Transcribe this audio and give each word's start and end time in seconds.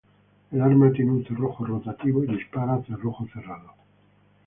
El 0.51 0.59
arma 0.61 0.91
tiene 0.91 1.11
un 1.11 1.23
cerrojo 1.23 1.63
rotativo 1.63 2.23
y 2.23 2.27
dispara 2.35 2.73
a 2.73 2.81
cerrojo 2.83 3.27
cerrado. 3.31 3.73